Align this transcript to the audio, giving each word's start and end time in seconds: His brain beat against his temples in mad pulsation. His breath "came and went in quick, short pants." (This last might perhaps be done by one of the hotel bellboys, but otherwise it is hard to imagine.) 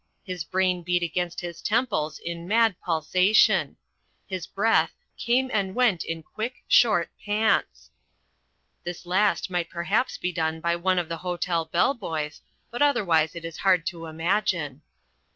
His 0.23 0.43
brain 0.43 0.81
beat 0.81 1.03
against 1.03 1.41
his 1.41 1.61
temples 1.61 2.17
in 2.17 2.47
mad 2.47 2.75
pulsation. 2.83 3.77
His 4.25 4.47
breath 4.47 4.95
"came 5.15 5.51
and 5.53 5.75
went 5.75 6.03
in 6.03 6.23
quick, 6.23 6.63
short 6.67 7.11
pants." 7.23 7.91
(This 8.83 9.05
last 9.05 9.51
might 9.51 9.69
perhaps 9.69 10.17
be 10.17 10.31
done 10.33 10.59
by 10.59 10.75
one 10.75 10.97
of 10.97 11.07
the 11.07 11.17
hotel 11.17 11.65
bellboys, 11.65 12.41
but 12.71 12.81
otherwise 12.81 13.35
it 13.35 13.45
is 13.45 13.57
hard 13.57 13.85
to 13.93 14.07
imagine.) 14.07 14.81